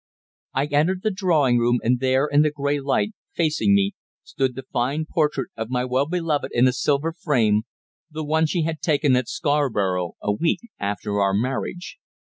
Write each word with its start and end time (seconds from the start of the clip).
I 0.55 0.65
entered 0.65 1.03
the 1.03 1.11
drawing 1.11 1.59
room, 1.59 1.77
and 1.83 1.99
there, 1.99 2.25
in 2.25 2.41
the 2.41 2.49
grey 2.49 2.79
light, 2.79 3.11
facing 3.35 3.75
me, 3.75 3.91
stood 4.23 4.55
the 4.55 4.63
fine 4.73 5.05
portrait 5.05 5.49
of 5.55 5.69
my 5.69 5.85
well 5.85 6.07
beloved 6.07 6.49
in 6.53 6.67
a 6.67 6.73
silver 6.73 7.13
frame, 7.13 7.65
the 8.09 8.23
one 8.25 8.47
she 8.47 8.63
had 8.63 8.77
had 8.77 8.81
taken 8.81 9.15
at 9.15 9.29
Scarborough 9.29 10.13
a 10.19 10.31
week 10.33 10.61
after 10.79 11.21
our 11.21 11.35
marriage. 11.35 11.99